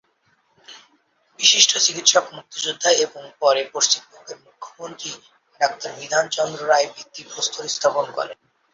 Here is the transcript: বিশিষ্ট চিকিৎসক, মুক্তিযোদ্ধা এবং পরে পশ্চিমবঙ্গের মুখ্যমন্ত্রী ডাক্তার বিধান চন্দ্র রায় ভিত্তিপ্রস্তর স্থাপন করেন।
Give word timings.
বিশিষ্ট 1.39 1.71
চিকিৎসক, 1.85 2.25
মুক্তিযোদ্ধা 2.33 2.89
এবং 3.05 3.21
পরে 3.39 3.61
পশ্চিমবঙ্গের 3.73 4.37
মুখ্যমন্ত্রী 4.45 5.11
ডাক্তার 5.61 5.89
বিধান 5.99 6.25
চন্দ্র 6.35 6.59
রায় 6.67 6.87
ভিত্তিপ্রস্তর 6.95 7.73
স্থাপন 7.75 8.05
করেন। 8.17 8.37